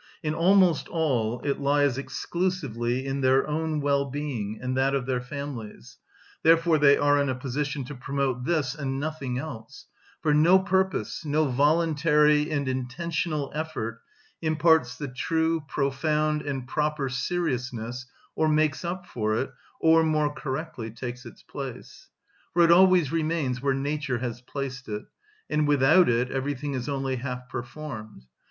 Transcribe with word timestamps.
In 0.23 0.33
almost 0.33 0.87
all 0.87 1.41
it 1.41 1.59
lies 1.59 1.99
exclusively 1.99 3.05
in 3.05 3.21
their 3.21 3.47
own 3.47 3.83
well‐being 3.83 4.57
and 4.59 4.75
that 4.75 4.95
of 4.95 5.05
their 5.05 5.21
families; 5.21 5.99
therefore 6.41 6.79
they 6.79 6.97
are 6.97 7.19
in 7.21 7.29
a 7.29 7.35
position 7.35 7.83
to 7.83 7.93
promote 7.93 8.43
this 8.43 8.73
and 8.73 8.99
nothing 8.99 9.37
else; 9.37 9.85
for 10.19 10.33
no 10.33 10.57
purpose, 10.57 11.23
no 11.23 11.45
voluntary 11.45 12.49
and 12.49 12.67
intentional 12.67 13.51
effort, 13.53 14.01
imparts 14.41 14.97
the 14.97 15.07
true, 15.07 15.63
profound, 15.67 16.41
and 16.41 16.67
proper 16.67 17.07
seriousness, 17.07 18.07
or 18.35 18.49
makes 18.49 18.83
up 18.83 19.05
for 19.05 19.35
it, 19.35 19.51
or 19.79 20.01
more 20.01 20.33
correctly, 20.33 20.89
takes 20.89 21.27
its 21.27 21.43
place. 21.43 22.09
For 22.53 22.63
it 22.63 22.71
always 22.71 23.11
remains 23.11 23.61
where 23.61 23.75
nature 23.75 24.17
has 24.17 24.41
placed 24.41 24.89
it; 24.89 25.03
and 25.47 25.67
without 25.67 26.09
it 26.09 26.31
everything 26.31 26.73
is 26.73 26.89
only 26.89 27.17
half 27.17 27.47
performed. 27.49 28.25